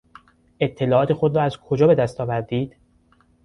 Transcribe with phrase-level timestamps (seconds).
[0.59, 2.75] اطلاعات خود را از کجا به دست آوردید؟